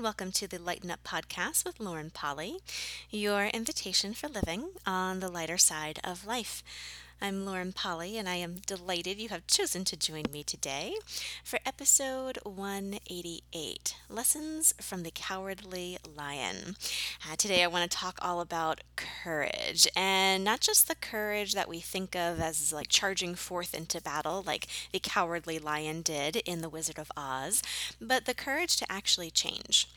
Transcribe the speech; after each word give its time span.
and 0.00 0.04
welcome 0.06 0.32
to 0.32 0.48
the 0.48 0.58
Lighten 0.58 0.90
Up 0.90 1.04
Podcast 1.04 1.66
with 1.66 1.78
Lauren 1.78 2.08
Polly, 2.08 2.56
your 3.10 3.48
invitation 3.48 4.14
for 4.14 4.28
living 4.28 4.70
on 4.86 5.20
the 5.20 5.28
lighter 5.28 5.58
side 5.58 6.00
of 6.02 6.26
life. 6.26 6.64
I'm 7.22 7.44
Lauren 7.44 7.74
Polly, 7.74 8.16
and 8.16 8.26
I 8.26 8.36
am 8.36 8.62
delighted 8.66 9.18
you 9.18 9.28
have 9.28 9.46
chosen 9.46 9.84
to 9.84 9.96
join 9.96 10.22
me 10.32 10.42
today 10.42 10.94
for 11.44 11.58
episode 11.66 12.38
188 12.44 13.94
Lessons 14.08 14.72
from 14.80 15.02
the 15.02 15.10
Cowardly 15.10 15.98
Lion. 16.16 16.76
Uh, 17.30 17.36
today, 17.36 17.62
I 17.62 17.66
want 17.66 17.90
to 17.90 17.94
talk 17.94 18.18
all 18.22 18.40
about 18.40 18.80
courage, 18.96 19.86
and 19.94 20.42
not 20.42 20.60
just 20.60 20.88
the 20.88 20.94
courage 20.94 21.52
that 21.52 21.68
we 21.68 21.80
think 21.80 22.16
of 22.16 22.40
as 22.40 22.72
like 22.72 22.88
charging 22.88 23.34
forth 23.34 23.74
into 23.74 24.00
battle, 24.00 24.42
like 24.46 24.66
the 24.90 24.98
cowardly 24.98 25.58
lion 25.58 26.00
did 26.00 26.36
in 26.36 26.62
The 26.62 26.70
Wizard 26.70 26.98
of 26.98 27.12
Oz, 27.18 27.62
but 28.00 28.24
the 28.24 28.32
courage 28.32 28.76
to 28.78 28.90
actually 28.90 29.30
change 29.30 29.88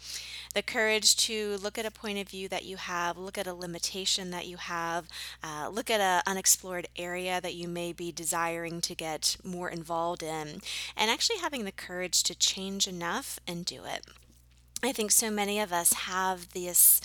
the 0.53 0.61
courage 0.61 1.15
to 1.15 1.57
look 1.57 1.77
at 1.77 1.85
a 1.85 1.91
point 1.91 2.19
of 2.19 2.29
view 2.29 2.47
that 2.47 2.63
you 2.63 2.77
have, 2.77 3.17
look 3.17 3.37
at 3.37 3.47
a 3.47 3.53
limitation 3.53 4.29
that 4.31 4.45
you 4.45 4.57
have, 4.57 5.07
uh, 5.43 5.69
look 5.71 5.89
at 5.89 5.99
an 5.99 6.21
unexplored 6.27 6.87
area 6.95 7.12
that 7.21 7.55
you 7.55 7.67
may 7.67 7.93
be 7.93 8.11
desiring 8.11 8.81
to 8.81 8.95
get 8.95 9.37
more 9.43 9.69
involved 9.69 10.23
in, 10.23 10.61
and 10.97 11.11
actually 11.11 11.37
having 11.39 11.65
the 11.65 11.71
courage 11.71 12.23
to 12.23 12.35
change 12.35 12.87
enough 12.87 13.39
and 13.47 13.65
do 13.65 13.85
it. 13.85 14.05
I 14.83 14.91
think 14.91 15.11
so 15.11 15.31
many 15.31 15.59
of 15.59 15.71
us 15.71 15.93
have 15.93 16.53
this 16.53 16.99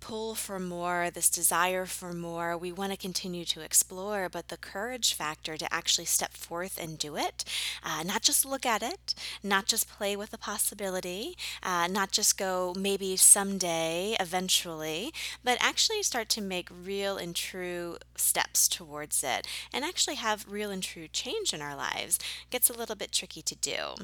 pull 0.00 0.34
for 0.34 0.58
more, 0.58 1.10
this 1.12 1.30
desire 1.30 1.86
for 1.86 2.12
more. 2.12 2.56
We 2.56 2.72
want 2.72 2.92
to 2.92 2.98
continue 2.98 3.44
to 3.46 3.60
explore, 3.60 4.28
but 4.28 4.48
the 4.48 4.56
courage 4.56 5.14
factor 5.14 5.56
to 5.56 5.72
actually 5.72 6.06
step 6.06 6.32
forth 6.32 6.78
and 6.80 6.98
do 6.98 7.16
it, 7.16 7.44
uh, 7.82 8.02
not 8.02 8.22
just 8.22 8.44
look 8.44 8.66
at 8.66 8.82
it, 8.82 9.14
not 9.42 9.66
just 9.66 9.88
play 9.88 10.16
with 10.16 10.30
the 10.30 10.38
possibility, 10.38 11.36
uh, 11.62 11.86
not 11.90 12.10
just 12.10 12.38
go 12.38 12.74
maybe 12.76 13.16
someday, 13.16 14.16
eventually, 14.18 15.12
but 15.44 15.58
actually 15.60 16.02
start 16.02 16.28
to 16.30 16.40
make 16.40 16.68
real 16.84 17.16
and 17.16 17.36
true 17.36 17.96
steps 18.16 18.68
towards 18.68 19.22
it 19.22 19.46
and 19.72 19.84
actually 19.84 20.16
have 20.16 20.46
real 20.48 20.70
and 20.70 20.82
true 20.82 21.08
change 21.08 21.52
in 21.52 21.62
our 21.62 21.76
lives 21.76 22.18
gets 22.50 22.70
a 22.70 22.72
little 22.72 22.96
bit 22.96 23.12
tricky 23.12 23.42
to 23.42 23.54
do. 23.56 23.94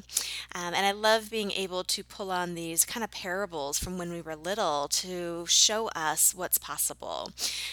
Um, 0.55 0.75
and 0.75 0.87
I 0.87 0.93
love 0.93 1.31
being 1.31 1.51
able 1.53 1.84
to 1.84 2.05
pull 2.05 2.31
on 2.31 2.55
these 2.55 2.84
kind 2.84 3.05
of 3.05 3.11
parables 3.11 3.78
from 3.78 3.99
when 3.99 4.11
we 4.11 4.21
were 4.21 4.37
little 4.37 4.89
to 4.89 5.45
show 5.47 5.86
us 5.95 6.34
what's 6.34 6.59
possible. 6.59 7.31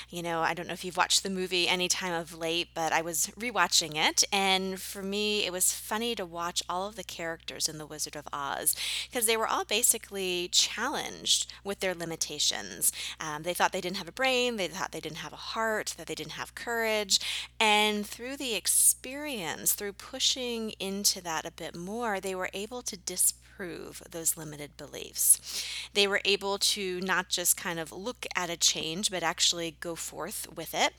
You 0.10 0.22
know, 0.22 0.42
I 0.42 0.54
don't 0.54 0.68
know 0.68 0.74
if 0.74 0.86
you've 0.86 0.98
watched 0.98 1.24
the 1.24 1.30
movie 1.30 1.68
any 1.68 1.88
time 1.88 2.14
of 2.14 2.38
late, 2.38 2.70
but 2.74 2.92
I 2.92 3.02
was 3.02 3.32
rewatching 3.40 3.96
it, 3.96 4.24
and 4.32 4.82
for 4.82 5.02
me, 5.02 5.46
it 5.46 5.52
was 5.52 5.74
funny 5.74 6.16
to 6.16 6.26
watch 6.26 6.64
all 6.70 6.88
of 6.88 6.96
the 6.96 7.04
characters 7.04 7.68
in 7.68 7.78
The 7.78 7.86
Wizard 7.86 8.16
of 8.16 8.28
Oz 8.32 8.76
because 9.10 9.26
they 9.26 9.38
were 9.38 9.48
all 9.48 9.66
basically 9.66 10.50
challenged 10.52 11.52
with 11.64 11.80
their 11.80 11.96
limitations. 11.96 12.92
Um, 13.20 13.44
they 13.44 13.54
thought 13.54 13.72
they 13.72 13.82
didn't 13.82 13.98
have 13.98 14.08
a 14.08 14.14
brain, 14.14 14.58
they 14.58 14.68
thought 14.68 14.92
they 14.92 15.00
didn't 15.00 15.18
have 15.18 15.34
a 15.34 15.38
heart, 15.38 15.96
that 15.98 16.08
they 16.08 16.16
didn't 16.16 16.34
have 16.34 16.56
courage, 16.56 17.20
and 17.60 18.06
through 18.06 18.38
the 18.38 18.56
experience, 18.56 19.74
through 19.74 19.94
pushing 19.94 20.72
into 20.80 21.22
that 21.22 21.46
a 21.46 21.52
bit 21.52 21.76
more, 21.76 22.20
they 22.20 22.36
were 22.36 22.50
able 22.54 22.82
to 22.82 22.98
disprove 22.98 23.40
disprove 23.54 24.02
those 24.10 24.38
limited 24.38 24.76
beliefs. 24.78 25.64
They 25.94 26.08
were 26.08 26.22
able 26.26 26.58
to 26.58 27.00
not 27.02 27.30
just 27.30 27.58
kind 27.58 27.80
of 27.80 27.92
look 28.04 28.26
at 28.36 28.50
a 28.50 28.58
change, 28.58 29.10
but 29.10 29.24
actually 29.24 29.78
go 29.80 29.96
forth 29.96 30.48
with 30.54 30.74
it. 30.74 30.94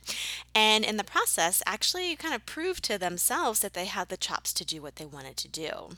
And 0.54 0.84
in 0.84 0.96
the 0.96 1.04
process, 1.04 1.62
actually 1.66 2.16
kind 2.16 2.34
of 2.34 2.46
prove 2.46 2.80
to 2.82 2.98
themselves 2.98 3.60
that 3.60 3.74
they 3.74 3.86
had 3.86 4.08
the 4.08 4.16
chops 4.16 4.52
to 4.54 4.64
do 4.64 4.80
what 4.82 4.96
they 4.96 5.06
wanted 5.06 5.36
to 5.38 5.48
do. 5.48 5.96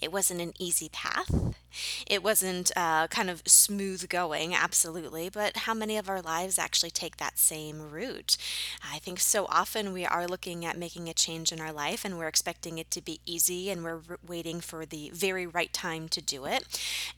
It 0.00 0.12
wasn't 0.12 0.40
an 0.40 0.52
easy 0.58 0.88
path. 0.88 1.54
It 2.06 2.22
wasn't 2.22 2.70
uh, 2.76 3.06
kind 3.08 3.28
of 3.28 3.42
smooth 3.46 4.08
going, 4.08 4.54
absolutely, 4.54 5.28
but 5.28 5.58
how 5.58 5.74
many 5.74 5.96
of 5.96 6.08
our 6.08 6.22
lives 6.22 6.58
actually 6.58 6.90
take 6.90 7.18
that 7.18 7.38
same 7.38 7.90
route? 7.90 8.36
I 8.82 8.98
think 8.98 9.20
so 9.20 9.46
often 9.48 9.92
we 9.92 10.06
are 10.06 10.26
looking 10.26 10.64
at 10.64 10.78
making 10.78 11.08
a 11.08 11.14
change 11.14 11.52
in 11.52 11.60
our 11.60 11.72
life 11.72 12.04
and 12.04 12.16
we're 12.16 12.28
expecting 12.28 12.78
it 12.78 12.90
to 12.92 13.02
be 13.02 13.20
easy 13.26 13.70
and 13.70 13.84
we're 13.84 14.00
waiting 14.26 14.60
for 14.60 14.86
the 14.86 15.10
very 15.12 15.46
right 15.46 15.72
time 15.72 16.08
to 16.08 16.22
do 16.22 16.46
it. 16.46 16.64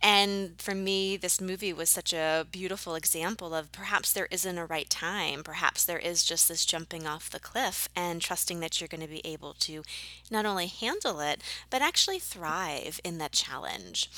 And 0.03 0.61
for 0.61 0.75
me, 0.75 1.17
this 1.17 1.41
movie 1.41 1.73
was 1.73 1.91
such 1.91 2.13
a 2.13 2.47
beautiful 2.51 2.95
example 2.95 3.55
of 3.55 3.73
perhaps 3.73 4.13
there 4.13 4.29
isn't 4.31 4.59
a 4.59 4.67
right 4.67 4.91
time. 4.91 5.43
Perhaps 5.43 5.85
there 5.85 5.99
is 5.99 6.25
just 6.25 6.49
this 6.49 6.65
jumping 6.65 7.07
off 7.07 7.31
the 7.31 7.41
cliff 7.41 7.89
and 7.95 8.21
trusting 8.21 8.61
that 8.61 8.81
you're 8.81 8.89
going 8.89 9.01
to 9.01 9.07
be 9.07 9.25
able 9.25 9.55
to 9.55 9.83
not 10.31 10.47
only 10.47 10.67
handle 10.67 11.21
it, 11.21 11.43
but 11.71 11.83
actually 11.83 12.19
thrive 12.19 12.48
in 13.05 13.19
that 13.19 13.33
challenge. 13.33 14.11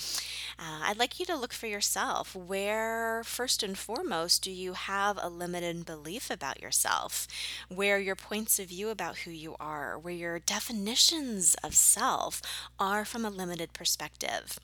Uh, 0.59 0.81
I'd 0.85 0.99
like 0.99 1.19
you 1.19 1.27
to 1.27 1.37
look 1.37 1.53
for 1.53 1.67
yourself. 1.67 2.37
Where, 2.37 3.23
first 3.25 3.63
and 3.63 3.79
foremost, 3.79 4.43
do 4.43 4.51
you 4.51 4.75
have 4.75 5.19
a 5.21 5.29
limited 5.29 5.87
belief 5.87 6.31
about 6.31 6.61
yourself? 6.61 7.27
Where 7.69 7.99
your 7.99 8.17
points 8.17 8.59
of 8.59 8.69
view 8.69 8.91
about 8.91 9.19
who 9.19 9.31
you 9.31 9.57
are, 9.59 9.99
where 9.99 10.15
your 10.15 10.39
definitions 10.39 11.57
of 11.65 11.75
self 11.75 12.43
are 12.79 13.05
from 13.05 13.25
a 13.25 13.31
limited 13.31 13.73
perspective. 13.73 14.59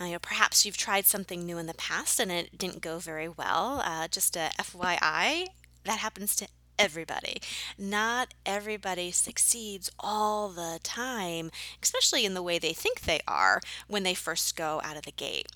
Uh, 0.00 0.04
you 0.04 0.12
know, 0.12 0.18
perhaps 0.18 0.64
you've 0.64 0.76
tried 0.76 1.06
something 1.06 1.44
new 1.44 1.58
in 1.58 1.66
the 1.66 1.74
past 1.74 2.20
and 2.20 2.30
it 2.30 2.56
didn't 2.56 2.82
go 2.82 2.98
very 2.98 3.28
well. 3.28 3.82
Uh, 3.84 4.06
just 4.08 4.36
a 4.36 4.50
FYI, 4.58 5.46
that 5.84 5.98
happens 5.98 6.36
to 6.36 6.48
everybody. 6.78 7.40
Not 7.78 8.34
everybody 8.44 9.10
succeeds 9.10 9.90
all 9.98 10.48
the 10.48 10.78
time, 10.82 11.50
especially 11.82 12.24
in 12.24 12.34
the 12.34 12.42
way 12.42 12.58
they 12.58 12.72
think 12.72 13.02
they 13.02 13.20
are 13.26 13.60
when 13.88 14.02
they 14.02 14.14
first 14.14 14.56
go 14.56 14.80
out 14.84 14.96
of 14.96 15.02
the 15.02 15.12
gate. 15.12 15.48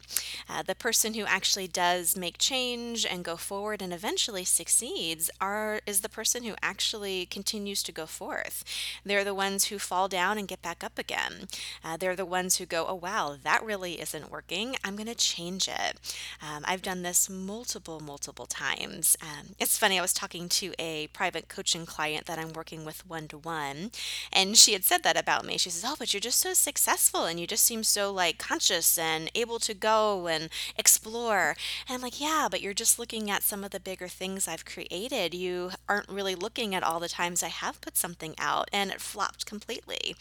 Uh, 0.49 0.63
the 0.63 0.75
person 0.75 1.15
who 1.15 1.25
actually 1.25 1.67
does 1.69 2.17
make 2.17 2.39
change 2.39 3.07
and 3.07 3.25
go 3.25 3.37
forward 3.37 3.83
and 3.83 3.93
eventually 3.93 4.45
succeeds 4.45 5.31
are 5.41 5.81
is 5.87 6.01
the 6.01 6.09
person 6.09 6.45
who 6.45 6.55
actually 6.63 7.27
continues 7.27 7.83
to 7.83 7.93
go 7.93 8.07
forth. 8.07 8.65
They're 9.05 9.25
the 9.25 9.35
ones 9.35 9.67
who 9.67 9.79
fall 9.79 10.09
down 10.09 10.39
and 10.39 10.49
get 10.49 10.63
back 10.63 10.83
up 10.83 10.99
again. 10.99 11.49
Uh, 11.85 11.97
they're 11.97 12.17
the 12.17 12.25
ones 12.25 12.57
who 12.57 12.67
go, 12.67 12.87
"Oh 12.89 12.95
wow, 12.95 13.37
that 13.43 13.65
really 13.65 14.01
isn't 14.01 14.31
working. 14.31 14.77
I'm 14.85 14.97
going 14.97 15.07
to 15.07 15.15
change 15.15 15.69
it." 15.69 16.17
Um, 16.43 16.65
I've 16.67 16.83
done 16.83 17.03
this 17.03 17.29
multiple, 17.29 18.01
multiple 18.01 18.47
times. 18.47 19.17
Um, 19.23 19.55
it's 19.59 19.79
funny. 19.79 19.99
I 19.99 20.03
was 20.03 20.13
talking 20.13 20.49
to 20.51 20.73
a 20.79 21.09
private 21.13 21.49
coaching 21.49 21.87
client 21.87 22.27
that 22.27 22.39
I'm 22.39 22.53
working 22.53 22.85
with 22.85 23.07
one 23.07 23.29
to 23.29 23.39
one. 23.39 23.91
And 24.33 24.57
she 24.57 24.73
had 24.73 24.85
said 24.85 25.03
that 25.03 25.17
about 25.17 25.45
me. 25.45 25.59
She 25.59 25.71
says, 25.71 25.85
Oh, 25.87 25.97
but 25.99 26.13
you're 26.13 26.21
just 26.21 26.41
so 26.41 26.55
successful 26.55 27.25
and 27.25 27.39
you 27.39 27.47
just 27.47 27.65
seem 27.65 27.85
so 27.85 28.13
like 28.13 28.39
conscious 28.39 28.99
and 28.99 29.31
able 29.35 29.59
to 29.61 29.75
go 29.75 30.27
and 30.27 30.49
explore. 30.77 31.57
And 31.89 31.95
I'm 31.95 32.01
like, 32.01 32.21
Yeah, 32.21 32.49
but 32.51 32.61
you're 32.61 32.75
just 32.75 32.99
looking 32.99 33.31
at 33.31 33.43
some 33.43 33.65
of 33.65 33.71
the 33.71 33.81
bigger 33.81 34.09
things 34.09 34.49
I've 34.49 34.65
created. 34.65 35.35
You 35.35 35.73
aren't 35.89 36.09
really 36.09 36.35
looking 36.35 36.75
at 36.75 36.83
all 36.83 37.01
the 37.01 37.09
times 37.09 37.43
I 37.43 37.49
have 37.49 37.81
put 37.81 37.97
something 37.97 38.35
out 38.39 38.69
and 38.73 38.91
it 38.91 39.01
flopped 39.01 39.47
completely. 39.47 40.17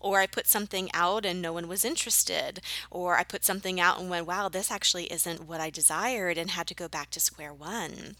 Or 0.00 0.20
I 0.20 0.26
put 0.26 0.46
something 0.46 0.90
out 0.94 1.24
and 1.24 1.40
no 1.40 1.52
one 1.52 1.68
was 1.68 1.84
interested. 1.84 2.60
Or 2.90 3.16
I 3.16 3.24
put 3.24 3.44
something 3.44 3.80
out 3.80 3.98
and 3.98 4.10
went, 4.10 4.26
Wow, 4.26 4.48
this 4.48 4.70
actually 4.70 5.12
isn't 5.12 5.46
what 5.46 5.60
I 5.60 5.70
desired 5.70 6.38
and 6.38 6.50
had 6.50 6.66
to 6.68 6.74
go 6.74 6.88
back 6.88 7.10
to 7.10 7.20
square 7.20 7.52
one 7.52 8.16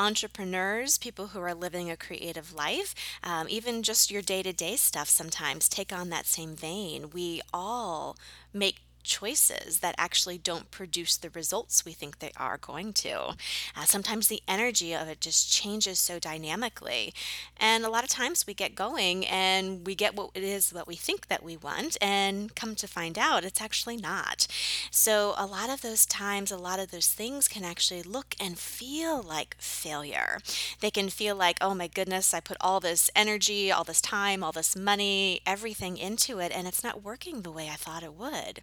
entrepreneurs, 0.00 0.96
people 0.98 1.28
who 1.28 1.40
are 1.40 1.54
living 1.54 1.90
a 1.90 1.96
creative 1.96 2.54
life, 2.54 2.94
um, 3.22 3.46
even 3.48 3.82
just 3.82 4.10
your 4.10 4.22
day 4.22 4.42
to 4.42 4.52
day 4.52 4.74
stuff 4.74 5.08
sometimes 5.08 5.68
take 5.68 5.92
on 5.92 6.08
that 6.08 6.26
same 6.26 6.56
vein. 6.56 7.10
We 7.10 7.42
all 7.52 8.16
make 8.52 8.80
choices 9.02 9.80
that 9.80 9.94
actually 9.98 10.38
don't 10.38 10.70
produce 10.70 11.16
the 11.16 11.30
results 11.30 11.84
we 11.84 11.92
think 11.92 12.18
they 12.18 12.32
are 12.36 12.58
going 12.58 12.92
to. 12.92 13.34
Uh, 13.76 13.84
sometimes 13.84 14.28
the 14.28 14.42
energy 14.46 14.94
of 14.94 15.08
it 15.08 15.20
just 15.20 15.52
changes 15.52 15.98
so 15.98 16.18
dynamically. 16.18 17.14
And 17.56 17.84
a 17.84 17.90
lot 17.90 18.04
of 18.04 18.10
times 18.10 18.46
we 18.46 18.54
get 18.54 18.74
going 18.74 19.26
and 19.26 19.86
we 19.86 19.94
get 19.94 20.16
what 20.16 20.30
it 20.34 20.42
is 20.42 20.70
that 20.70 20.86
we 20.86 20.96
think 20.96 21.28
that 21.28 21.42
we 21.42 21.56
want, 21.56 21.96
and 22.00 22.54
come 22.54 22.74
to 22.76 22.86
find 22.86 23.18
out 23.18 23.44
it's 23.44 23.60
actually 23.60 23.96
not. 23.96 24.46
So, 24.90 25.34
a 25.36 25.46
lot 25.46 25.70
of 25.70 25.82
those 25.82 26.06
times, 26.06 26.50
a 26.50 26.56
lot 26.56 26.78
of 26.78 26.90
those 26.90 27.08
things 27.08 27.48
can 27.48 27.64
actually 27.64 28.02
look 28.02 28.34
and 28.40 28.58
feel 28.58 29.22
like 29.22 29.56
failure. 29.58 30.38
They 30.80 30.90
can 30.90 31.08
feel 31.08 31.36
like, 31.36 31.58
oh 31.60 31.74
my 31.74 31.88
goodness, 31.88 32.34
I 32.34 32.40
put 32.40 32.56
all 32.60 32.80
this 32.80 33.10
energy, 33.14 33.70
all 33.70 33.84
this 33.84 34.00
time, 34.00 34.42
all 34.42 34.52
this 34.52 34.76
money, 34.76 35.40
everything 35.46 35.96
into 35.96 36.38
it, 36.38 36.52
and 36.54 36.66
it's 36.66 36.84
not 36.84 37.02
working 37.02 37.42
the 37.42 37.50
way 37.50 37.68
I 37.68 37.76
thought 37.76 38.02
it 38.02 38.14
would. 38.14 38.60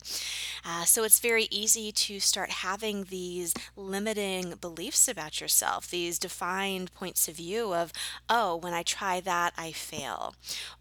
Uh, 0.65 0.83
so 0.85 1.03
it's 1.03 1.19
very 1.19 1.47
easy 1.49 1.91
to 1.91 2.19
start 2.19 2.49
having 2.49 3.05
these 3.05 3.53
limiting 3.75 4.55
beliefs 4.59 5.07
about 5.07 5.39
yourself, 5.39 5.89
these 5.89 6.19
defined 6.19 6.93
points 6.93 7.27
of 7.27 7.35
view 7.35 7.73
of, 7.73 7.93
oh, 8.29 8.55
when 8.55 8.73
I 8.73 8.83
try 8.83 9.19
that, 9.21 9.53
I 9.57 9.71
fail. 9.71 10.35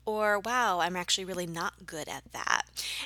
Or, 0.05 0.39
wow, 0.39 0.81
I'm 0.81 0.97
actually 0.97 1.25
really 1.25 1.47
not 1.47 1.87
good 1.87 2.09
at 2.09 2.33
that. 2.33 2.63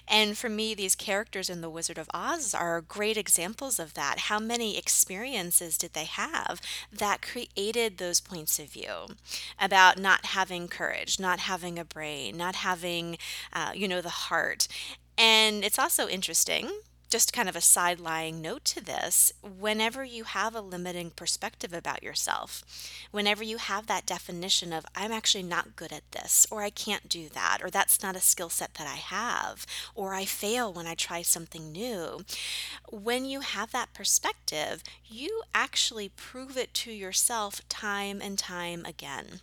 And 0.08 0.36
for 0.36 0.48
me, 0.48 0.74
these 0.74 0.94
characters 0.94 1.48
in 1.48 1.60
The 1.60 1.70
Wizard 1.70 1.98
of 1.98 2.10
Oz 2.12 2.54
are 2.54 2.80
great 2.80 3.16
examples 3.16 3.78
of 3.78 3.94
that. 3.94 4.20
How 4.20 4.38
many 4.38 4.76
experiences 4.76 5.78
did 5.78 5.92
they 5.92 6.04
have 6.04 6.60
that 6.92 7.22
created 7.22 7.98
those 7.98 8.20
points 8.20 8.58
of 8.58 8.72
view 8.72 9.16
about 9.58 9.98
not 9.98 10.26
having 10.26 10.68
courage, 10.68 11.18
not 11.18 11.40
having 11.40 11.78
a 11.78 11.84
brain, 11.84 12.36
not 12.36 12.56
having, 12.56 13.18
uh, 13.52 13.72
you 13.74 13.88
know, 13.88 14.00
the 14.00 14.08
heart? 14.08 14.68
And 15.20 15.62
it's 15.62 15.78
also 15.78 16.08
interesting 16.08 16.70
just 17.10 17.32
kind 17.32 17.48
of 17.48 17.56
a 17.56 17.60
side 17.60 18.00
lying 18.00 18.40
note 18.40 18.64
to 18.64 18.82
this 18.82 19.32
whenever 19.42 20.02
you 20.02 20.24
have 20.24 20.54
a 20.54 20.60
limiting 20.60 21.10
perspective 21.10 21.74
about 21.74 22.02
yourself, 22.02 22.62
whenever 23.10 23.42
you 23.42 23.58
have 23.58 23.86
that 23.86 24.06
definition 24.06 24.72
of, 24.72 24.86
I'm 24.94 25.12
actually 25.12 25.42
not 25.42 25.76
good 25.76 25.92
at 25.92 26.10
this, 26.12 26.46
or 26.50 26.62
I 26.62 26.70
can't 26.70 27.08
do 27.08 27.28
that, 27.30 27.58
or 27.62 27.68
that's 27.68 28.02
not 28.02 28.16
a 28.16 28.20
skill 28.20 28.48
set 28.48 28.74
that 28.74 28.86
I 28.86 28.96
have, 28.96 29.66
or 29.94 30.14
I 30.14 30.24
fail 30.24 30.72
when 30.72 30.86
I 30.86 30.94
try 30.94 31.20
something 31.20 31.72
new, 31.72 32.24
when 32.90 33.24
you 33.24 33.40
have 33.40 33.72
that 33.72 33.92
perspective, 33.92 34.82
you 35.04 35.42
actually 35.52 36.08
prove 36.08 36.56
it 36.56 36.72
to 36.74 36.92
yourself 36.92 37.60
time 37.68 38.22
and 38.22 38.38
time 38.38 38.84
again. 38.86 39.40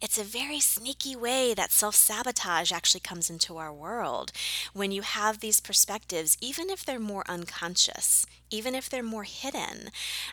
It's 0.00 0.18
a 0.18 0.24
very 0.24 0.60
sneaky 0.60 1.16
way 1.16 1.54
that 1.54 1.72
self 1.72 1.94
sabotage 1.94 2.72
actually 2.72 3.00
comes 3.00 3.30
into 3.30 3.56
our 3.56 3.72
world. 3.72 4.32
When 4.72 4.92
you 4.92 5.02
have 5.02 5.40
these 5.40 5.60
perspectives, 5.60 6.36
even 6.40 6.70
if 6.70 6.84
they're 6.84 6.98
more 6.98 7.24
unconscious, 7.28 8.26
even 8.50 8.74
if 8.74 8.88
they're 8.88 9.02
more 9.02 9.24
hidden, 9.24 9.90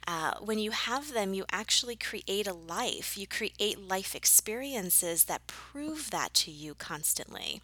uh, 0.07 0.33
when 0.39 0.59
you 0.59 0.71
have 0.71 1.13
them, 1.13 1.33
you 1.33 1.45
actually 1.51 1.95
create 1.95 2.47
a 2.47 2.53
life. 2.53 3.17
You 3.17 3.27
create 3.27 3.79
life 3.79 4.15
experiences 4.15 5.25
that 5.25 5.47
prove 5.47 6.11
that 6.11 6.33
to 6.35 6.51
you 6.51 6.75
constantly. 6.75 7.61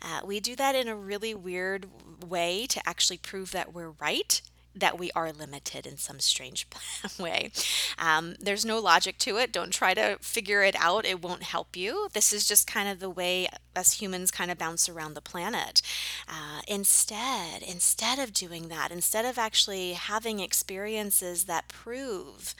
Uh, 0.00 0.20
we 0.24 0.40
do 0.40 0.56
that 0.56 0.74
in 0.74 0.88
a 0.88 0.96
really 0.96 1.34
weird 1.34 1.86
way 2.26 2.66
to 2.68 2.88
actually 2.88 3.18
prove 3.18 3.52
that 3.52 3.72
we're 3.72 3.90
right 3.90 4.40
that 4.74 4.98
we 4.98 5.10
are 5.12 5.32
limited 5.32 5.86
in 5.86 5.96
some 5.96 6.20
strange 6.20 6.66
way. 7.18 7.50
Um, 7.98 8.36
there's 8.40 8.64
no 8.64 8.78
logic 8.78 9.18
to 9.18 9.36
it. 9.36 9.52
Don't 9.52 9.72
try 9.72 9.94
to 9.94 10.18
figure 10.20 10.62
it 10.62 10.76
out, 10.78 11.04
it 11.04 11.22
won't 11.22 11.42
help 11.42 11.76
you. 11.76 12.08
This 12.12 12.32
is 12.32 12.46
just 12.46 12.66
kind 12.66 12.88
of 12.88 13.00
the 13.00 13.10
way 13.10 13.48
us 13.76 14.00
humans 14.00 14.30
kind 14.30 14.50
of 14.50 14.58
bounce 14.58 14.88
around 14.88 15.14
the 15.14 15.20
planet. 15.20 15.82
Uh, 16.28 16.60
instead, 16.66 17.62
instead 17.62 18.18
of 18.18 18.32
doing 18.32 18.68
that, 18.68 18.90
instead 18.90 19.24
of 19.24 19.38
actually 19.38 19.92
having 19.92 20.40
experiences 20.40 21.44
that 21.44 21.68
prove 21.68 22.54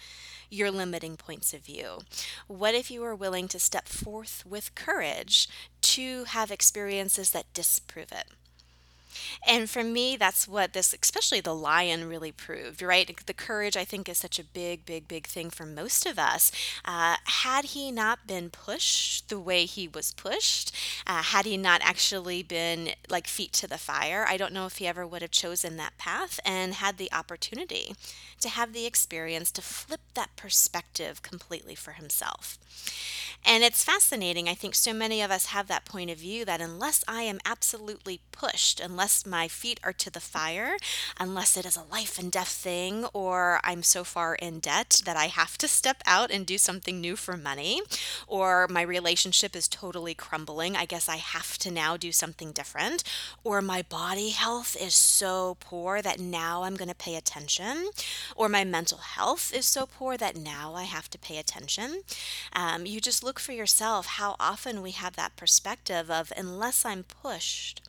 your 0.53 0.71
limiting 0.71 1.17
points 1.17 1.55
of 1.55 1.65
view? 1.65 2.01
What 2.47 2.75
if 2.75 2.91
you 2.91 3.01
were 3.01 3.15
willing 3.15 3.49
to 3.49 3.59
step 3.59 3.89
forth 3.89 4.45
with 4.47 4.75
courage 4.75 5.49
to 5.81 6.25
have 6.25 6.51
experiences 6.51 7.31
that 7.31 7.53
disprove 7.55 8.13
it? 8.13 8.27
And 9.47 9.69
for 9.69 9.85
me, 9.85 10.17
that's 10.17 10.47
what 10.47 10.73
this, 10.73 10.95
especially 11.01 11.41
the 11.41 11.55
lion, 11.55 12.09
really 12.09 12.33
proved, 12.33 12.83
right? 12.83 13.11
The 13.27 13.35
courage, 13.35 13.77
I 13.77 13.85
think, 13.85 14.09
is 14.09 14.19
such 14.19 14.39
a 14.39 14.45
big, 14.45 14.85
big, 14.87 15.09
big 15.09 15.27
thing 15.27 15.51
for 15.51 15.67
most 15.67 16.07
of 16.07 16.19
us. 16.19 16.53
Uh, 16.85 17.17
had 17.25 17.67
he 17.67 17.91
not 17.91 18.27
been 18.27 18.51
pushed 18.51 19.29
the 19.29 19.41
way 19.41 19.65
he 19.65 19.89
was 19.89 20.13
pushed, 20.13 20.75
uh, 21.07 21.23
had 21.23 21.45
he 21.45 21.57
not 21.57 21.81
actually 21.85 22.43
been 22.43 22.91
like 23.09 23.27
feet 23.27 23.53
to 23.55 23.67
the 23.67 23.79
fire, 23.79 24.25
I 24.29 24.37
don't 24.37 24.53
know 24.53 24.67
if 24.67 24.79
he 24.79 24.87
ever 24.87 25.07
would 25.07 25.23
have 25.23 25.31
chosen 25.31 25.77
that 25.77 25.99
path 25.99 26.41
and 26.45 26.75
had 26.75 26.99
the 26.99 27.13
opportunity 27.13 27.95
to 28.41 28.49
have 28.49 28.73
the 28.73 28.87
experience 28.87 29.51
to 29.53 29.63
flip 29.63 30.01
that 30.15 30.35
perspective 30.37 31.23
completely 31.23 31.75
for 31.75 31.93
himself. 31.93 32.59
And 33.45 33.65
it's 33.65 33.85
fascinating. 33.85 34.49
I 34.49 34.55
think 34.55 34.75
so 34.75 34.93
many 34.93 35.21
of 35.21 35.31
us 35.31 35.47
have 35.47 35.67
that 35.67 35.85
point 35.85 36.11
of 36.11 36.19
view 36.19 36.45
that 36.45 36.61
unless 36.61 37.03
I 37.09 37.23
am 37.23 37.41
absolutely 37.45 38.21
pushed, 38.31 38.81
unless 39.03 39.27
my 39.27 39.49
feet 39.49 39.81
are 39.83 39.93
to 39.93 40.11
the 40.11 40.21
fire, 40.21 40.77
unless 41.19 41.57
it 41.57 41.67
is 41.67 41.77
a 41.77 41.93
life 41.93 42.21
and 42.21 42.31
death 42.31 42.47
thing, 42.47 43.05
or 43.13 43.59
I'm 43.65 43.83
so 43.83 44.05
far 44.05 44.37
in 44.37 44.61
debt 44.61 45.03
that 45.05 45.17
I 45.17 45.27
have 45.27 45.59
to 45.59 45.67
step 45.67 46.05
out 46.07 46.31
and 46.31 46.47
do 46.47 46.57
something 46.57 47.01
new 47.01 47.17
for 47.17 47.37
money, 47.37 47.83
or 48.29 48.69
my 48.71 48.83
relationship 48.83 49.57
is 49.57 49.67
totally 49.67 50.15
crumbling, 50.15 50.77
I 50.77 50.85
guess 50.85 51.09
I 51.09 51.17
have 51.17 51.59
to 51.59 51.71
now 51.73 51.97
do 51.97 52.13
something 52.13 52.53
different, 52.53 53.03
or 53.43 53.61
my 53.61 53.83
body 53.83 54.29
health 54.29 54.77
is 54.81 54.95
so 54.95 55.57
poor 55.59 56.01
that 56.01 56.21
now 56.21 56.63
I'm 56.63 56.77
going 56.77 56.89
to 56.89 56.95
pay 56.95 57.17
attention, 57.17 57.91
or 58.37 58.49
my 58.49 58.63
mental 58.63 58.99
health 58.99 59.53
is 59.53 59.67
so 59.67 59.85
poor 59.85 60.17
that 60.17 60.37
now 60.37 60.75
I 60.75 60.85
have 60.85 61.11
to 61.11 61.19
pay 61.19 61.39
attention. 61.39 62.03
Um, 62.53 62.87
you 62.87 63.01
just 63.01 63.25
look 63.25 63.41
for 63.41 63.51
yourself 63.51 64.07
how 64.07 64.37
often 64.39 64.81
we 64.81 64.93
have 64.93 65.17
that 65.17 65.35
perspective 65.35 66.09
of 66.09 66.33
unless 66.37 66.85
I'm 66.85 67.03
pushed, 67.03 67.83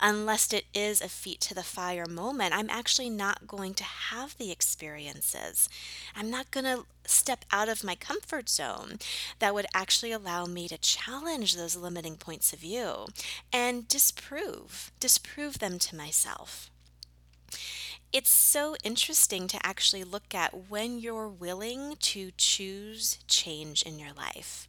unless 0.00 0.52
it 0.52 0.57
is 0.74 1.00
a 1.00 1.08
feet 1.08 1.40
to 1.42 1.54
the 1.54 1.62
fire 1.62 2.06
moment, 2.06 2.54
I'm 2.54 2.70
actually 2.70 3.10
not 3.10 3.46
going 3.46 3.74
to 3.74 3.84
have 3.84 4.36
the 4.36 4.50
experiences. 4.50 5.68
I'm 6.14 6.30
not 6.30 6.50
going 6.50 6.64
to 6.64 6.84
step 7.06 7.44
out 7.50 7.68
of 7.68 7.84
my 7.84 7.94
comfort 7.94 8.48
zone 8.48 8.98
that 9.38 9.54
would 9.54 9.66
actually 9.74 10.12
allow 10.12 10.46
me 10.46 10.68
to 10.68 10.78
challenge 10.78 11.56
those 11.56 11.76
limiting 11.76 12.16
points 12.16 12.52
of 12.52 12.58
view 12.60 13.06
and 13.52 13.88
disprove, 13.88 14.92
disprove 15.00 15.58
them 15.58 15.78
to 15.78 15.96
myself 15.96 16.70
it's 18.12 18.30
so 18.30 18.74
interesting 18.82 19.48
to 19.48 19.66
actually 19.66 20.04
look 20.04 20.34
at 20.34 20.70
when 20.70 20.98
you're 20.98 21.28
willing 21.28 21.96
to 22.00 22.30
choose 22.36 23.18
change 23.28 23.82
in 23.82 23.98
your 23.98 24.12
life. 24.16 24.66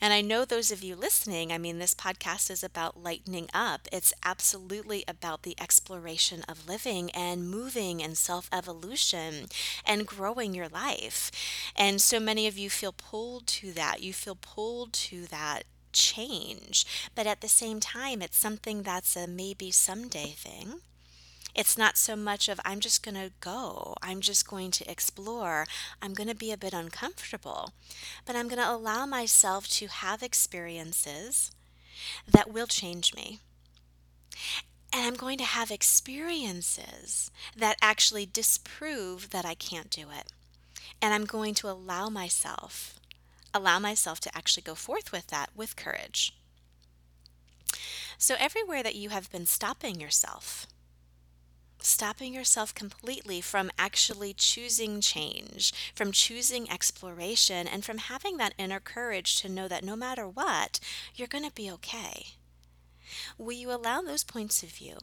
And 0.00 0.12
I 0.12 0.20
know 0.22 0.44
those 0.44 0.70
of 0.70 0.82
you 0.82 0.96
listening, 0.96 1.52
I 1.52 1.58
mean, 1.58 1.78
this 1.78 1.94
podcast 1.94 2.50
is 2.50 2.62
about 2.64 3.02
lightening 3.02 3.48
up. 3.52 3.86
It's 3.92 4.14
absolutely 4.24 5.04
about 5.06 5.42
the 5.42 5.56
exploration 5.60 6.42
of 6.48 6.68
living 6.68 7.10
and 7.10 7.48
moving 7.50 8.02
and 8.02 8.16
self 8.16 8.48
evolution 8.52 9.46
and 9.84 10.06
growing 10.06 10.54
your 10.54 10.68
life. 10.68 11.30
And 11.76 12.00
so 12.00 12.18
many 12.20 12.46
of 12.46 12.56
you 12.56 12.70
feel 12.70 12.92
pulled 12.92 13.46
to 13.48 13.72
that. 13.72 14.02
You 14.02 14.12
feel 14.12 14.36
pulled 14.40 14.92
to 14.94 15.26
that 15.26 15.64
change. 15.92 16.86
But 17.14 17.26
at 17.26 17.40
the 17.40 17.48
same 17.48 17.80
time, 17.80 18.22
it's 18.22 18.38
something 18.38 18.82
that's 18.82 19.16
a 19.16 19.26
maybe 19.26 19.70
someday 19.70 20.30
thing. 20.36 20.80
It's 21.54 21.76
not 21.76 21.96
so 21.96 22.16
much 22.16 22.48
of, 22.48 22.60
I'm 22.64 22.80
just 22.80 23.02
going 23.02 23.16
to 23.16 23.32
go, 23.40 23.94
I'm 24.02 24.20
just 24.20 24.48
going 24.48 24.70
to 24.72 24.90
explore, 24.90 25.66
I'm 26.00 26.14
going 26.14 26.28
to 26.28 26.34
be 26.34 26.52
a 26.52 26.56
bit 26.56 26.72
uncomfortable, 26.72 27.72
but 28.24 28.36
I'm 28.36 28.48
going 28.48 28.62
to 28.62 28.70
allow 28.70 29.06
myself 29.06 29.68
to 29.68 29.88
have 29.88 30.22
experiences 30.22 31.50
that 32.30 32.52
will 32.52 32.66
change 32.66 33.14
me. 33.14 33.40
And 34.92 35.06
I'm 35.06 35.14
going 35.14 35.38
to 35.38 35.44
have 35.44 35.70
experiences 35.70 37.30
that 37.56 37.76
actually 37.80 38.26
disprove 38.26 39.30
that 39.30 39.44
I 39.44 39.54
can't 39.54 39.90
do 39.90 40.08
it. 40.10 40.32
And 41.00 41.14
I'm 41.14 41.24
going 41.24 41.54
to 41.54 41.70
allow 41.70 42.08
myself, 42.08 42.98
allow 43.54 43.78
myself 43.78 44.20
to 44.20 44.36
actually 44.36 44.64
go 44.64 44.74
forth 44.74 45.12
with 45.12 45.28
that 45.28 45.50
with 45.54 45.76
courage. 45.76 46.34
So, 48.18 48.34
everywhere 48.38 48.82
that 48.82 48.96
you 48.96 49.08
have 49.10 49.30
been 49.30 49.46
stopping 49.46 50.00
yourself, 50.00 50.66
stopping 51.82 52.34
yourself 52.34 52.74
completely 52.74 53.40
from 53.40 53.70
actually 53.78 54.34
choosing 54.34 55.00
change, 55.00 55.72
from 55.94 56.12
choosing 56.12 56.70
exploration, 56.70 57.66
and 57.66 57.84
from 57.84 57.98
having 57.98 58.36
that 58.36 58.54
inner 58.58 58.80
courage 58.80 59.36
to 59.36 59.48
know 59.48 59.68
that 59.68 59.84
no 59.84 59.96
matter 59.96 60.28
what, 60.28 60.80
you're 61.14 61.28
going 61.28 61.44
to 61.44 61.54
be 61.54 61.70
okay. 61.70 62.26
Will 63.38 63.52
you 63.52 63.72
allow 63.72 64.02
those 64.02 64.24
points 64.24 64.62
of 64.62 64.70
view? 64.70 64.98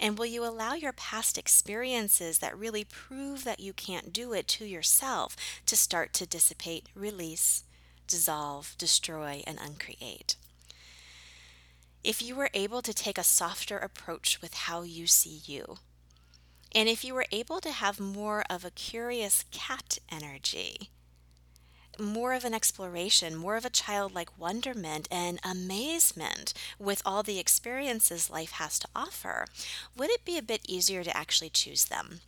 And 0.00 0.16
will 0.16 0.26
you 0.26 0.44
allow 0.44 0.74
your 0.74 0.92
past 0.92 1.36
experiences 1.36 2.38
that 2.38 2.56
really 2.56 2.84
prove 2.84 3.44
that 3.44 3.60
you 3.60 3.72
can't 3.72 4.12
do 4.12 4.32
it 4.32 4.46
to 4.48 4.64
yourself 4.64 5.36
to 5.66 5.76
start 5.76 6.12
to 6.14 6.26
dissipate, 6.26 6.88
release, 6.94 7.64
dissolve, 8.06 8.76
destroy, 8.78 9.42
and 9.46 9.58
uncreate? 9.58 10.36
If 12.04 12.22
you 12.22 12.36
were 12.36 12.50
able 12.54 12.80
to 12.82 12.94
take 12.94 13.18
a 13.18 13.24
softer 13.24 13.76
approach 13.76 14.40
with 14.40 14.54
how 14.54 14.82
you 14.82 15.08
see 15.08 15.40
you, 15.44 15.78
and 16.74 16.88
if 16.88 17.04
you 17.04 17.14
were 17.14 17.26
able 17.32 17.60
to 17.60 17.70
have 17.70 17.98
more 17.98 18.44
of 18.50 18.64
a 18.64 18.70
curious 18.70 19.44
cat 19.50 19.98
energy, 20.10 20.90
more 21.98 22.34
of 22.34 22.44
an 22.44 22.54
exploration, 22.54 23.34
more 23.34 23.56
of 23.56 23.64
a 23.64 23.70
childlike 23.70 24.38
wonderment 24.38 25.08
and 25.10 25.40
amazement 25.42 26.52
with 26.78 27.02
all 27.04 27.22
the 27.22 27.38
experiences 27.38 28.30
life 28.30 28.52
has 28.52 28.78
to 28.78 28.88
offer, 28.94 29.46
would 29.96 30.10
it 30.10 30.24
be 30.24 30.38
a 30.38 30.42
bit 30.42 30.60
easier 30.68 31.02
to 31.02 31.16
actually 31.16 31.50
choose 31.50 31.86
them? 31.86 32.20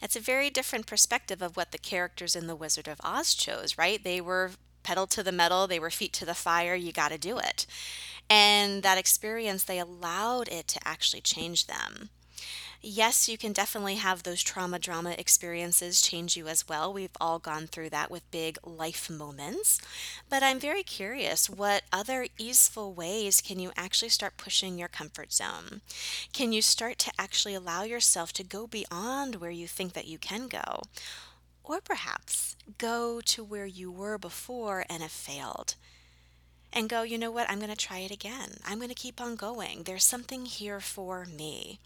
It's 0.00 0.16
a 0.16 0.20
very 0.20 0.50
different 0.50 0.86
perspective 0.86 1.42
of 1.42 1.56
what 1.56 1.72
the 1.72 1.78
characters 1.78 2.34
in 2.34 2.46
The 2.46 2.56
Wizard 2.56 2.88
of 2.88 3.00
Oz 3.04 3.34
chose, 3.34 3.78
right? 3.78 4.02
They 4.02 4.20
were 4.20 4.52
pedal 4.82 5.06
to 5.08 5.22
the 5.22 5.30
metal, 5.32 5.66
they 5.66 5.78
were 5.78 5.90
feet 5.90 6.12
to 6.14 6.24
the 6.24 6.34
fire, 6.34 6.74
you 6.74 6.92
got 6.92 7.10
to 7.10 7.18
do 7.18 7.38
it. 7.38 7.66
And 8.28 8.82
that 8.82 8.98
experience, 8.98 9.64
they 9.64 9.78
allowed 9.78 10.48
it 10.48 10.66
to 10.68 10.88
actually 10.88 11.20
change 11.20 11.66
them 11.66 12.10
yes, 12.82 13.28
you 13.28 13.38
can 13.38 13.52
definitely 13.52 13.94
have 13.94 14.22
those 14.22 14.42
trauma 14.42 14.78
drama 14.78 15.12
experiences 15.18 16.02
change 16.02 16.36
you 16.36 16.48
as 16.48 16.68
well. 16.68 16.92
We've 16.92 17.16
all 17.20 17.38
gone 17.38 17.66
through 17.66 17.90
that 17.90 18.10
with 18.10 18.30
big 18.30 18.58
life 18.64 19.08
moments. 19.08 19.80
But 20.28 20.42
I'm 20.42 20.58
very 20.60 20.82
curious 20.82 21.48
what 21.48 21.82
other 21.92 22.26
easeful 22.38 22.92
ways 22.92 23.40
can 23.40 23.58
you 23.58 23.72
actually 23.76 24.08
start 24.10 24.36
pushing 24.36 24.78
your 24.78 24.88
comfort 24.88 25.32
zone? 25.32 25.80
Can 26.32 26.52
you 26.52 26.62
start 26.62 26.98
to 27.00 27.12
actually 27.18 27.54
allow 27.54 27.84
yourself 27.84 28.32
to 28.34 28.44
go 28.44 28.66
beyond 28.66 29.36
where 29.36 29.50
you 29.50 29.66
think 29.66 29.92
that 29.94 30.08
you 30.08 30.18
can 30.18 30.48
go? 30.48 30.82
Or 31.64 31.80
perhaps 31.80 32.56
go 32.78 33.20
to 33.20 33.44
where 33.44 33.66
you 33.66 33.90
were 33.90 34.18
before 34.18 34.84
and 34.90 35.02
have 35.02 35.12
failed 35.12 35.76
and 36.72 36.88
go, 36.88 37.02
you 37.02 37.18
know 37.18 37.30
what, 37.30 37.48
I'm 37.50 37.58
going 37.58 37.70
to 37.70 37.76
try 37.76 37.98
it 37.98 38.10
again. 38.10 38.56
I'm 38.66 38.78
going 38.78 38.88
to 38.88 38.94
keep 38.94 39.20
on 39.20 39.36
going. 39.36 39.82
There's 39.84 40.04
something 40.04 40.46
here 40.46 40.80
for 40.80 41.26
me. 41.26 41.78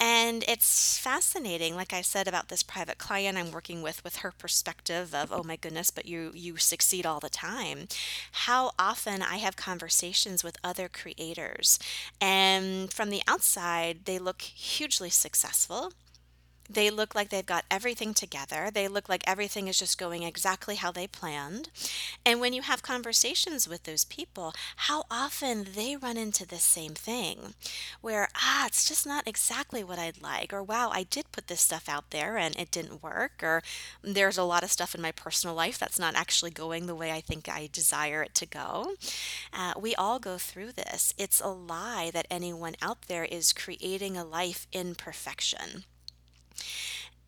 And 0.00 0.44
it's 0.46 0.96
fascinating, 0.98 1.74
like 1.74 1.92
I 1.92 2.02
said 2.02 2.28
about 2.28 2.48
this 2.48 2.62
private 2.62 2.98
client 2.98 3.36
I'm 3.36 3.50
working 3.50 3.82
with, 3.82 4.04
with 4.04 4.16
her 4.18 4.30
perspective 4.30 5.12
of, 5.14 5.32
oh 5.32 5.42
my 5.42 5.56
goodness, 5.56 5.90
but 5.90 6.06
you 6.06 6.30
you 6.34 6.56
succeed 6.56 7.04
all 7.04 7.18
the 7.20 7.28
time. 7.28 7.88
How 8.46 8.70
often 8.78 9.22
I 9.22 9.38
have 9.38 9.56
conversations 9.56 10.44
with 10.44 10.56
other 10.62 10.88
creators, 10.88 11.78
and 12.20 12.92
from 12.92 13.10
the 13.10 13.22
outside, 13.26 14.04
they 14.04 14.18
look 14.20 14.42
hugely 14.42 15.10
successful. 15.10 15.92
They 16.70 16.90
look 16.90 17.14
like 17.14 17.30
they've 17.30 17.44
got 17.44 17.64
everything 17.70 18.12
together. 18.12 18.70
They 18.72 18.88
look 18.88 19.08
like 19.08 19.22
everything 19.26 19.68
is 19.68 19.78
just 19.78 19.98
going 19.98 20.22
exactly 20.22 20.76
how 20.76 20.92
they 20.92 21.06
planned. 21.06 21.70
And 22.26 22.40
when 22.40 22.52
you 22.52 22.62
have 22.62 22.82
conversations 22.82 23.66
with 23.66 23.84
those 23.84 24.04
people, 24.04 24.54
how 24.76 25.04
often 25.10 25.68
they 25.74 25.96
run 25.96 26.16
into 26.16 26.46
the 26.46 26.56
same 26.56 26.92
thing 26.92 27.54
where, 28.00 28.28
ah, 28.36 28.66
it's 28.66 28.86
just 28.86 29.06
not 29.06 29.26
exactly 29.26 29.82
what 29.82 29.98
I'd 29.98 30.20
like, 30.20 30.52
or 30.52 30.62
wow, 30.62 30.90
I 30.92 31.04
did 31.04 31.32
put 31.32 31.46
this 31.46 31.62
stuff 31.62 31.88
out 31.88 32.10
there 32.10 32.36
and 32.36 32.54
it 32.56 32.70
didn't 32.70 33.02
work, 33.02 33.42
or 33.42 33.62
there's 34.02 34.38
a 34.38 34.44
lot 34.44 34.62
of 34.62 34.70
stuff 34.70 34.94
in 34.94 35.00
my 35.00 35.12
personal 35.12 35.54
life 35.54 35.78
that's 35.78 35.98
not 35.98 36.14
actually 36.14 36.50
going 36.50 36.86
the 36.86 36.94
way 36.94 37.12
I 37.12 37.20
think 37.20 37.48
I 37.48 37.68
desire 37.72 38.22
it 38.22 38.34
to 38.36 38.46
go. 38.46 38.94
Uh, 39.52 39.72
we 39.78 39.94
all 39.94 40.18
go 40.18 40.36
through 40.36 40.72
this. 40.72 41.14
It's 41.16 41.40
a 41.40 41.48
lie 41.48 42.10
that 42.12 42.26
anyone 42.30 42.74
out 42.82 43.02
there 43.02 43.24
is 43.24 43.52
creating 43.52 44.16
a 44.16 44.24
life 44.24 44.66
in 44.72 44.94
perfection. 44.94 45.84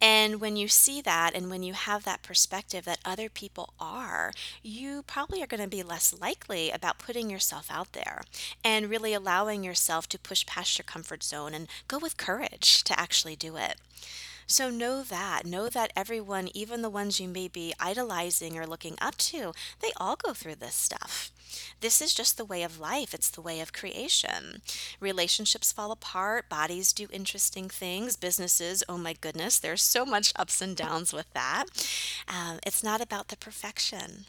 And 0.01 0.41
when 0.41 0.57
you 0.57 0.67
see 0.67 1.03
that 1.03 1.35
and 1.35 1.51
when 1.51 1.63
you 1.63 1.75
have 1.75 2.05
that 2.05 2.23
perspective 2.23 2.87
that 2.87 3.01
other 3.05 3.29
people 3.29 3.75
are, 3.79 4.33
you 4.63 5.03
probably 5.03 5.43
are 5.43 5.47
going 5.47 5.63
to 5.63 5.69
be 5.69 5.83
less 5.83 6.15
likely 6.19 6.71
about 6.71 6.99
putting 6.99 7.29
yourself 7.29 7.67
out 7.71 7.93
there 7.93 8.23
and 8.65 8.89
really 8.89 9.13
allowing 9.13 9.63
yourself 9.63 10.09
to 10.09 10.19
push 10.19 10.47
past 10.47 10.79
your 10.79 10.85
comfort 10.85 11.23
zone 11.23 11.53
and 11.53 11.69
go 11.87 11.99
with 11.99 12.17
courage 12.17 12.83
to 12.85 12.99
actually 12.99 13.37
do 13.37 13.57
it. 13.57 13.77
So 14.51 14.69
know 14.69 15.05
that. 15.05 15.47
Know 15.47 15.69
that 15.69 15.93
everyone, 15.95 16.49
even 16.53 16.83
the 16.83 16.91
ones 16.91 17.21
you 17.21 17.29
may 17.29 17.47
be 17.47 17.73
idolizing 17.79 18.59
or 18.59 18.67
looking 18.67 18.97
up 19.01 19.17
to, 19.19 19.53
they 19.79 19.93
all 19.97 20.17
go 20.17 20.35
through 20.35 20.57
this 20.57 20.75
stuff. 20.75 21.31
This 21.81 22.03
is 22.03 22.13
just 22.13 22.37
the 22.37 22.45
way 22.45 22.65
of 22.65 22.81
life, 22.81 23.15
it's 23.15 23.31
the 23.31 23.41
way 23.41 23.61
of 23.61 23.73
creation. 23.73 24.61
Relationships 24.99 25.71
fall 25.71 25.93
apart, 25.93 26.49
bodies 26.49 26.93
do 26.93 27.07
interesting 27.13 27.69
things, 27.69 28.17
businesses, 28.17 28.83
oh 28.89 28.99
my 28.99 29.13
goodness, 29.13 29.61
there's 29.61 29.83
so 29.83 30.05
much 30.05 30.33
ups 30.35 30.61
and 30.61 30.77
downs 30.77 31.13
with 31.13 31.33
that. 31.33 31.67
Um, 32.27 32.59
it's 32.67 32.83
not 32.83 33.01
about 33.01 33.29
the 33.29 33.37
perfection. 33.37 34.27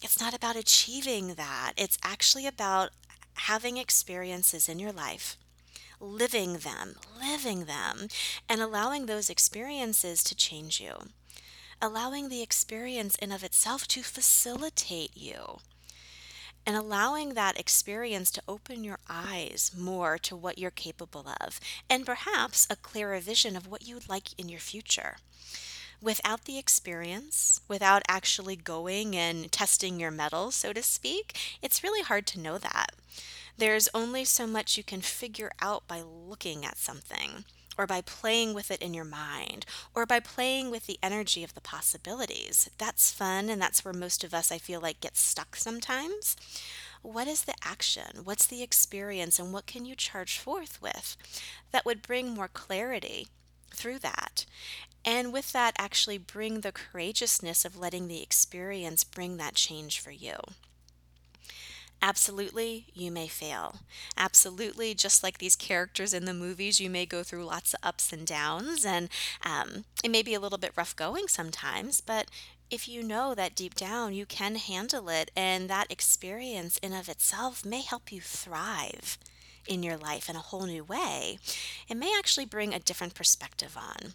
It's 0.00 0.18
not 0.18 0.34
about 0.34 0.56
achieving 0.56 1.34
that. 1.34 1.74
It's 1.76 1.98
actually 2.02 2.46
about 2.46 2.92
having 3.34 3.76
experiences 3.76 4.70
in 4.70 4.78
your 4.78 4.92
life 4.92 5.36
living 6.00 6.58
them, 6.58 6.96
living 7.20 7.66
them, 7.66 8.08
and 8.48 8.60
allowing 8.60 9.06
those 9.06 9.30
experiences 9.30 10.22
to 10.24 10.34
change 10.34 10.80
you. 10.80 10.94
Allowing 11.82 12.28
the 12.28 12.42
experience 12.42 13.14
in 13.16 13.30
of 13.32 13.44
itself 13.44 13.86
to 13.88 14.02
facilitate 14.02 15.16
you 15.16 15.58
and 16.66 16.76
allowing 16.76 17.34
that 17.34 17.58
experience 17.58 18.30
to 18.30 18.42
open 18.46 18.84
your 18.84 18.98
eyes 19.08 19.72
more 19.76 20.18
to 20.18 20.36
what 20.36 20.58
you're 20.58 20.70
capable 20.70 21.26
of 21.40 21.60
and 21.88 22.06
perhaps 22.06 22.66
a 22.70 22.76
clearer 22.76 23.18
vision 23.18 23.56
of 23.56 23.66
what 23.66 23.86
you 23.86 23.94
would 23.94 24.08
like 24.08 24.38
in 24.38 24.48
your 24.48 24.60
future. 24.60 25.16
Without 26.02 26.44
the 26.44 26.58
experience, 26.58 27.60
without 27.68 28.02
actually 28.08 28.56
going 28.56 29.14
and 29.14 29.52
testing 29.52 30.00
your 30.00 30.10
mettle, 30.10 30.50
so 30.50 30.72
to 30.72 30.82
speak, 30.82 31.36
it's 31.60 31.82
really 31.82 32.02
hard 32.02 32.26
to 32.28 32.40
know 32.40 32.56
that. 32.56 32.92
There's 33.60 33.90
only 33.92 34.24
so 34.24 34.46
much 34.46 34.78
you 34.78 34.82
can 34.82 35.02
figure 35.02 35.52
out 35.60 35.86
by 35.86 36.00
looking 36.00 36.64
at 36.64 36.78
something, 36.78 37.44
or 37.76 37.86
by 37.86 38.00
playing 38.00 38.54
with 38.54 38.70
it 38.70 38.80
in 38.80 38.94
your 38.94 39.04
mind, 39.04 39.66
or 39.94 40.06
by 40.06 40.18
playing 40.18 40.70
with 40.70 40.86
the 40.86 40.98
energy 41.02 41.44
of 41.44 41.52
the 41.52 41.60
possibilities. 41.60 42.70
That's 42.78 43.12
fun, 43.12 43.50
and 43.50 43.60
that's 43.60 43.84
where 43.84 43.92
most 43.92 44.24
of 44.24 44.32
us, 44.32 44.50
I 44.50 44.56
feel 44.56 44.80
like, 44.80 45.02
get 45.02 45.18
stuck 45.18 45.56
sometimes. 45.56 46.38
What 47.02 47.28
is 47.28 47.42
the 47.42 47.52
action? 47.62 48.24
What's 48.24 48.46
the 48.46 48.62
experience? 48.62 49.38
And 49.38 49.52
what 49.52 49.66
can 49.66 49.84
you 49.84 49.94
charge 49.94 50.38
forth 50.38 50.80
with 50.80 51.18
that 51.70 51.84
would 51.84 52.00
bring 52.00 52.30
more 52.30 52.48
clarity 52.48 53.26
through 53.74 53.98
that? 53.98 54.46
And 55.04 55.34
with 55.34 55.52
that, 55.52 55.74
actually 55.76 56.16
bring 56.16 56.62
the 56.62 56.72
courageousness 56.72 57.66
of 57.66 57.78
letting 57.78 58.08
the 58.08 58.22
experience 58.22 59.04
bring 59.04 59.36
that 59.36 59.54
change 59.54 60.00
for 60.00 60.12
you. 60.12 60.36
Absolutely, 62.02 62.86
you 62.94 63.10
may 63.10 63.28
fail. 63.28 63.76
Absolutely, 64.16 64.94
just 64.94 65.22
like 65.22 65.38
these 65.38 65.54
characters 65.56 66.14
in 66.14 66.24
the 66.24 66.32
movies, 66.32 66.80
you 66.80 66.88
may 66.88 67.04
go 67.04 67.22
through 67.22 67.44
lots 67.44 67.74
of 67.74 67.80
ups 67.82 68.12
and 68.12 68.26
downs, 68.26 68.84
and 68.86 69.08
um, 69.44 69.84
it 70.02 70.10
may 70.10 70.22
be 70.22 70.32
a 70.34 70.40
little 70.40 70.58
bit 70.58 70.72
rough 70.76 70.96
going 70.96 71.28
sometimes, 71.28 72.00
but 72.00 72.30
if 72.70 72.88
you 72.88 73.02
know 73.02 73.34
that 73.34 73.56
deep 73.56 73.74
down 73.74 74.14
you 74.14 74.24
can 74.24 74.54
handle 74.54 75.08
it 75.08 75.32
and 75.36 75.68
that 75.68 75.90
experience 75.90 76.78
in 76.78 76.92
of 76.92 77.08
itself 77.08 77.64
may 77.64 77.80
help 77.80 78.12
you 78.12 78.20
thrive 78.20 79.18
in 79.66 79.82
your 79.82 79.96
life 79.96 80.28
in 80.30 80.36
a 80.36 80.38
whole 80.40 80.66
new 80.66 80.84
way 80.84 81.36
it 81.88 81.96
may 81.96 82.14
actually 82.16 82.44
bring 82.46 82.72
a 82.72 82.78
different 82.78 83.12
perspective 83.12 83.76
on 83.76 84.14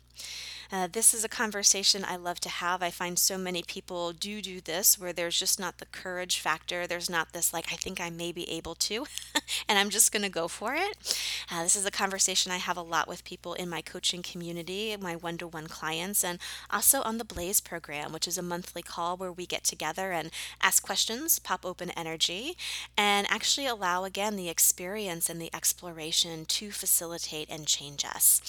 uh, 0.71 0.87
this 0.91 1.13
is 1.13 1.23
a 1.23 1.29
conversation 1.29 2.05
I 2.05 2.15
love 2.15 2.39
to 2.41 2.49
have. 2.49 2.81
I 2.81 2.89
find 2.89 3.17
so 3.17 3.37
many 3.37 3.63
people 3.63 4.11
do 4.11 4.41
do 4.41 4.61
this 4.61 4.99
where 4.99 5.13
there's 5.13 5.39
just 5.39 5.59
not 5.59 5.77
the 5.77 5.85
courage 5.85 6.39
factor. 6.39 6.87
There's 6.87 7.09
not 7.09 7.33
this, 7.33 7.53
like, 7.53 7.71
I 7.71 7.75
think 7.75 7.99
I 7.99 8.09
may 8.09 8.31
be 8.31 8.49
able 8.49 8.75
to, 8.75 9.05
and 9.69 9.77
I'm 9.77 9.89
just 9.89 10.11
going 10.11 10.23
to 10.23 10.29
go 10.29 10.47
for 10.47 10.73
it. 10.75 11.21
Uh, 11.51 11.63
this 11.63 11.75
is 11.75 11.85
a 11.85 11.91
conversation 11.91 12.51
I 12.51 12.57
have 12.57 12.77
a 12.77 12.81
lot 12.81 13.07
with 13.07 13.23
people 13.23 13.53
in 13.53 13.69
my 13.69 13.81
coaching 13.81 14.21
community, 14.21 14.95
my 14.99 15.15
one 15.15 15.37
to 15.37 15.47
one 15.47 15.67
clients, 15.67 16.23
and 16.23 16.39
also 16.69 17.01
on 17.01 17.17
the 17.17 17.25
Blaze 17.25 17.61
program, 17.61 18.11
which 18.11 18.27
is 18.27 18.37
a 18.37 18.41
monthly 18.41 18.81
call 18.81 19.17
where 19.17 19.31
we 19.31 19.45
get 19.45 19.63
together 19.63 20.11
and 20.11 20.31
ask 20.61 20.83
questions, 20.83 21.39
pop 21.39 21.65
open 21.65 21.91
energy, 21.91 22.57
and 22.97 23.27
actually 23.29 23.67
allow 23.67 24.03
again 24.03 24.35
the 24.35 24.49
experience 24.49 25.29
and 25.29 25.41
the 25.41 25.53
exploration 25.53 26.45
to 26.45 26.71
facilitate 26.71 27.49
and 27.49 27.67
change 27.67 28.03
us. 28.05 28.41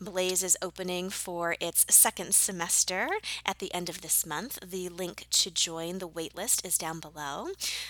Blaze 0.00 0.42
is 0.42 0.56
opening 0.62 1.10
for 1.10 1.56
its 1.62 1.86
second 1.88 2.34
semester 2.34 3.08
at 3.46 3.60
the 3.60 3.72
end 3.72 3.88
of 3.88 4.00
this 4.00 4.26
month. 4.26 4.58
The 4.60 4.88
link 4.88 5.26
to 5.30 5.50
join 5.50 5.98
the 5.98 6.08
waitlist 6.08 6.66
is 6.66 6.76
down 6.76 6.98
below. 6.98 7.48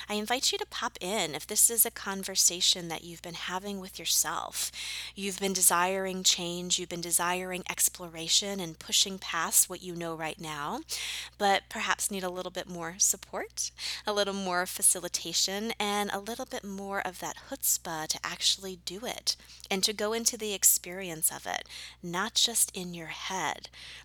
I 0.09 0.15
invite 0.15 0.53
you 0.53 0.59
to 0.59 0.67
pop 0.67 0.99
in 1.01 1.35
if 1.35 1.47
this 1.47 1.71
is 1.71 1.87
a 1.87 1.91
conversation 1.91 2.89
that 2.89 3.03
you've 3.03 3.23
been 3.23 3.33
having 3.33 3.81
with 3.81 3.99
yourself. 3.99 4.71
You've 5.15 5.41
been 5.41 5.55
desiring 5.55 6.23
change, 6.23 6.79
you've 6.79 6.91
been 6.91 7.01
desiring 7.01 7.65
exploration 7.71 8.61
and 8.61 8.79
pushing 8.79 9.19
past 9.19 9.71
what 9.71 9.83
you 9.83 9.95
know 9.95 10.15
right 10.15 10.41
now, 10.41 10.81
but 11.39 11.63
perhaps 11.71 12.11
need 12.11 12.23
a 12.23 12.31
little 12.31 12.53
bit 12.53 12.69
more 12.69 12.97
support, 12.99 13.71
a 14.07 14.13
little 14.13 14.35
more 14.35 14.67
facilitation, 14.67 15.73
and 15.81 16.11
a 16.13 16.19
little 16.19 16.47
bit 16.47 16.63
more 16.63 17.01
of 17.01 17.21
that 17.21 17.37
chutzpah 17.49 18.07
to 18.09 18.19
actually 18.23 18.81
do 18.85 19.07
it 19.07 19.37
and 19.71 19.83
to 19.83 19.95
go 19.95 20.13
into 20.13 20.37
the 20.37 20.53
experience 20.53 21.33
of 21.33 21.47
it, 21.47 21.67
not 22.03 22.35
just 22.35 22.71
in 22.77 22.93
your 22.93 23.07
head 23.07 23.62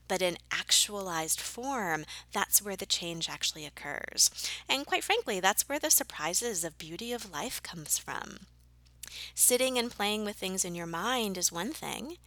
but 0.08 0.22
in 0.22 0.38
actualized 0.52 1.40
form, 1.40 2.06
that's 2.32 2.62
where 2.62 2.76
the 2.76 2.86
change 2.86 3.30
actually 3.30 3.66
occurs. 3.66 4.30
And 4.70 4.86
quite 4.86 5.04
frankly, 5.04 5.40
that's 5.40 5.68
where 5.68 5.80
the 5.80 5.92
surprises 5.92 6.64
of 6.64 6.78
beauty 6.78 7.14
of 7.14 7.32
life 7.32 7.62
comes 7.64 7.98
from. 7.98 8.40
Sitting 9.34 9.78
and 9.78 9.92
playing 9.92 10.26
with 10.26 10.36
things 10.36 10.66
in 10.66 10.76
your 10.76 10.86
mind 10.86 11.38
is 11.38 11.52
one 11.52 11.72
thing, 11.72 12.18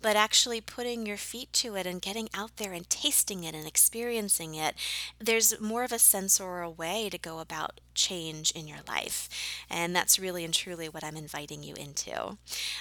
but 0.00 0.16
actually 0.16 0.60
putting 0.60 1.06
your 1.06 1.16
feet 1.16 1.52
to 1.52 1.76
it 1.76 1.86
and 1.86 2.02
getting 2.02 2.28
out 2.34 2.56
there 2.56 2.72
and 2.72 2.88
tasting 2.88 3.44
it 3.44 3.54
and 3.54 3.66
experiencing 3.66 4.54
it, 4.54 4.74
there's 5.18 5.60
more 5.60 5.84
of 5.84 5.92
a 5.92 5.98
sensorial 5.98 6.72
way 6.72 7.08
to 7.10 7.18
go 7.18 7.38
about 7.38 7.80
change 7.94 8.50
in 8.52 8.66
your 8.66 8.78
life. 8.88 9.28
And 9.70 9.94
that's 9.94 10.18
really 10.18 10.44
and 10.44 10.52
truly 10.52 10.88
what 10.88 11.04
I'm 11.04 11.16
inviting 11.16 11.62
you 11.62 11.74
into. 11.74 12.38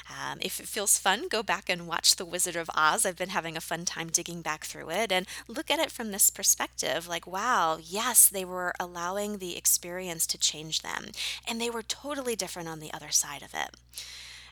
Um, 0.09 0.39
if 0.41 0.59
it 0.59 0.67
feels 0.67 0.97
fun, 0.97 1.27
go 1.27 1.43
back 1.43 1.69
and 1.69 1.87
watch 1.87 2.15
The 2.15 2.25
Wizard 2.25 2.55
of 2.55 2.69
Oz. 2.75 3.05
I've 3.05 3.17
been 3.17 3.29
having 3.29 3.55
a 3.55 3.61
fun 3.61 3.85
time 3.85 4.09
digging 4.09 4.41
back 4.41 4.65
through 4.65 4.89
it 4.91 5.11
and 5.11 5.25
look 5.47 5.69
at 5.69 5.79
it 5.79 5.91
from 5.91 6.11
this 6.11 6.29
perspective 6.29 7.07
like, 7.07 7.27
wow, 7.27 7.77
yes, 7.81 8.29
they 8.29 8.45
were 8.45 8.73
allowing 8.79 9.37
the 9.37 9.57
experience 9.57 10.25
to 10.27 10.37
change 10.37 10.81
them. 10.81 11.11
And 11.47 11.59
they 11.59 11.69
were 11.69 11.83
totally 11.83 12.35
different 12.35 12.69
on 12.69 12.79
the 12.79 12.93
other 12.93 13.11
side 13.11 13.41
of 13.41 13.53
it 13.53 13.75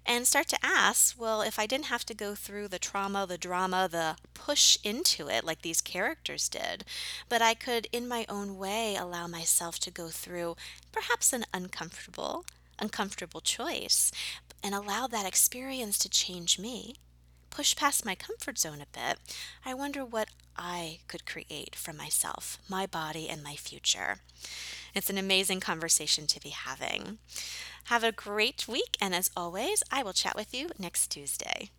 and 0.10 0.26
start 0.26 0.48
to 0.48 0.66
ask, 0.66 1.22
well, 1.22 1.44
if 1.44 1.60
I 1.60 1.68
didn't 1.68 1.86
have 1.86 2.04
to 2.08 2.16
go 2.16 2.34
through 2.34 2.68
the 2.68 2.80
trauma, 2.80 3.28
the 3.28 3.38
drama, 3.38 3.88
the 3.90 4.16
push 4.34 4.80
into 4.84 5.30
it 5.30 5.44
like 5.44 5.62
these 5.62 5.82
characters 5.82 6.50
did, 6.50 6.84
but 7.30 7.44
I 7.44 7.54
could, 7.54 7.88
in 7.92 8.08
my 8.08 8.26
own 8.28 8.58
way, 8.58 8.96
allow 8.96 9.28
myself 9.28 9.78
to 9.82 9.92
go 9.92 10.08
through 10.08 10.56
perhaps 10.92 11.32
an 11.32 11.46
uncomfortable, 11.54 12.46
uncomfortable 12.80 13.40
choice 13.40 14.12
and 14.64 14.74
allow 14.74 15.06
that 15.06 15.28
experience 15.28 16.00
to 16.00 16.10
change 16.10 16.58
me, 16.58 16.96
push 17.52 17.76
past 17.76 18.04
my 18.04 18.16
comfort 18.16 18.58
zone 18.58 18.82
a 18.82 18.88
bit, 18.92 19.20
I 19.64 19.76
wonder 19.76 20.04
what 20.04 20.30
I 20.58 21.02
could 21.08 21.28
create 21.28 21.76
for 21.76 21.94
myself, 21.94 22.58
my 22.68 22.88
body, 22.88 23.30
and 23.30 23.44
my 23.44 23.56
future. 23.56 24.22
It's 24.96 25.10
an 25.10 25.18
amazing 25.18 25.60
conversation 25.60 26.28
to 26.28 26.40
be 26.40 26.50
having. 26.50 27.20
Have 27.86 28.04
a 28.04 28.12
great 28.12 28.68
week, 28.68 28.98
and 29.02 29.16
as 29.16 29.32
always, 29.36 29.84
I 29.92 30.04
will 30.04 30.14
chat 30.14 30.36
with 30.36 30.54
you 30.54 30.70
next 30.78 31.08
Tuesday. 31.12 31.70